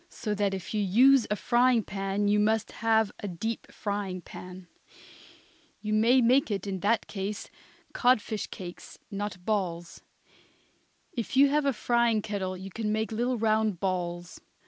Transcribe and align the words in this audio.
So 0.09 0.33
that 0.33 0.55
if 0.55 0.73
you 0.73 0.81
use 0.81 1.27
a 1.29 1.35
frying 1.35 1.83
pan 1.83 2.27
you 2.27 2.39
must 2.39 2.71
have 2.71 3.11
a 3.19 3.27
deep 3.27 3.71
frying 3.71 4.19
pan. 4.21 4.65
You 5.79 5.93
may 5.93 6.21
make 6.21 6.49
in 6.49 6.79
that 6.79 7.05
case 7.05 7.51
codfish 7.93 8.47
cakes, 8.47 8.97
not 9.11 9.45
balls. 9.45 10.01
If 11.13 11.37
you 11.37 11.49
have 11.49 11.65
a 11.67 11.71
frying 11.73 12.23
kettle 12.23 12.57
you 12.57 12.71
can 12.71 12.91
make 12.91 13.11
little 13.11 13.37
round 13.37 13.79
balls. 13.79 14.41